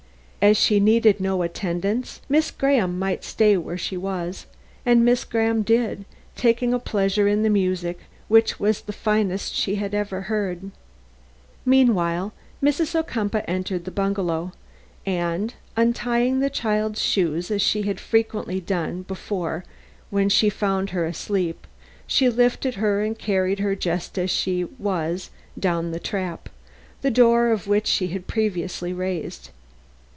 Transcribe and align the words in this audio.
As 0.43 0.57
she 0.57 0.79
needed 0.79 1.19
no 1.19 1.43
attendance, 1.43 2.19
Miss 2.27 2.49
Graham 2.49 2.97
might 2.97 3.23
stay 3.23 3.55
where 3.57 3.77
she 3.77 3.95
was. 3.95 4.47
And 4.83 5.05
Miss 5.05 5.23
Graham 5.23 5.61
did, 5.61 6.03
taking 6.35 6.71
great 6.71 6.83
pleasure 6.83 7.27
in 7.27 7.43
the 7.43 7.49
music, 7.51 7.99
which 8.27 8.59
was 8.59 8.81
the 8.81 8.91
finest 8.91 9.53
she 9.53 9.75
had 9.75 9.93
ever 9.93 10.21
heard. 10.21 10.71
Meanwhile 11.63 12.33
Mrs. 12.61 12.95
Ocumpaugh 12.95 13.43
entered 13.47 13.85
the 13.85 13.91
bungalow, 13.91 14.51
and, 15.05 15.53
untying 15.77 16.39
the 16.39 16.49
child's 16.49 16.99
shoes 17.03 17.51
as 17.51 17.61
she 17.61 17.83
had 17.83 17.99
frequently 17.99 18.59
done 18.59 19.03
before 19.03 19.63
when 20.09 20.27
she 20.27 20.49
found 20.49 20.89
her 20.89 21.05
asleep, 21.05 21.67
she 22.07 22.29
lifted 22.29 22.73
her 22.81 23.03
and 23.03 23.19
carried 23.19 23.59
her 23.59 23.75
just 23.75 24.17
as 24.17 24.31
she 24.31 24.63
was 24.79 25.29
down 25.59 25.91
the 25.91 25.99
trap, 25.99 26.49
the 27.03 27.11
door 27.11 27.51
of 27.51 27.67
which 27.67 27.85
she 27.85 28.07
had 28.07 28.25
previously 28.25 28.91
raised. 28.91 29.51